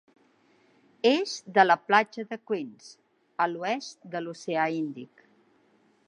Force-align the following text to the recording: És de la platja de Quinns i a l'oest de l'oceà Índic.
És 1.09 1.33
de 1.57 1.65
la 1.67 1.75
platja 1.89 2.25
de 2.31 2.39
Quinns 2.51 2.87
i 2.95 3.05
a 3.45 3.47
l'oest 3.51 4.09
de 4.15 4.23
l'oceà 4.25 4.65
Índic. 4.79 5.25